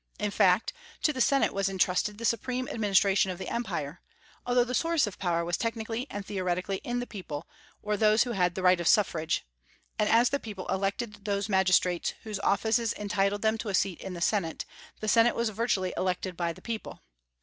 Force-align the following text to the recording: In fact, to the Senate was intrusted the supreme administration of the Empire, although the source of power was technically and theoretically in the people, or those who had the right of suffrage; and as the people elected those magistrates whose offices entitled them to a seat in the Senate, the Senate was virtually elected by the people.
In 0.19 0.31
fact, 0.31 0.73
to 1.03 1.13
the 1.13 1.21
Senate 1.21 1.53
was 1.53 1.69
intrusted 1.69 2.17
the 2.17 2.25
supreme 2.25 2.67
administration 2.67 3.29
of 3.29 3.37
the 3.37 3.49
Empire, 3.49 4.01
although 4.47 4.63
the 4.63 4.73
source 4.73 5.05
of 5.05 5.19
power 5.19 5.45
was 5.45 5.57
technically 5.57 6.07
and 6.09 6.25
theoretically 6.25 6.77
in 6.77 6.97
the 6.97 7.05
people, 7.05 7.47
or 7.83 7.95
those 7.95 8.23
who 8.23 8.31
had 8.31 8.55
the 8.55 8.63
right 8.63 8.79
of 8.79 8.87
suffrage; 8.87 9.45
and 9.99 10.09
as 10.09 10.31
the 10.31 10.39
people 10.39 10.65
elected 10.69 11.25
those 11.25 11.47
magistrates 11.49 12.15
whose 12.23 12.39
offices 12.39 12.95
entitled 12.95 13.43
them 13.43 13.59
to 13.59 13.69
a 13.69 13.75
seat 13.75 14.01
in 14.01 14.15
the 14.15 14.21
Senate, 14.21 14.65
the 15.01 15.07
Senate 15.07 15.35
was 15.35 15.49
virtually 15.49 15.93
elected 15.95 16.35
by 16.35 16.51
the 16.51 16.63
people. 16.63 17.03